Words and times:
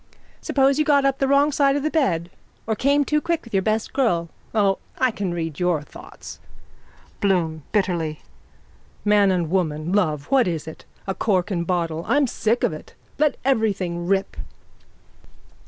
_Suppose 0.43 0.79
you 0.79 0.83
got 0.85 1.05
up 1.05 1.19
the 1.19 1.27
wrong 1.27 1.51
side 1.51 1.75
of 1.75 1.83
the 1.83 1.91
bed 1.91 2.31
or 2.65 2.75
came 2.75 3.05
too 3.05 3.21
quick 3.21 3.43
with 3.45 3.53
your 3.53 3.61
best 3.61 3.93
girl. 3.93 4.29
O, 4.55 4.79
I 4.97 5.11
can 5.11 5.31
read 5.31 5.59
your 5.59 5.83
thoughts! 5.83 6.39
BLOOM: 7.19 7.61
(Bitterly.) 7.71 8.19
Man 9.05 9.29
and 9.29 9.51
woman, 9.51 9.93
love, 9.93 10.25
what 10.31 10.47
is 10.47 10.65
it? 10.67 10.85
A 11.05 11.13
cork 11.13 11.51
and 11.51 11.67
bottle. 11.67 12.03
I'm 12.07 12.25
sick 12.25 12.63
of 12.63 12.73
it. 12.73 12.95
Let 13.19 13.37
everything 13.45 14.07
rip. 14.07 14.37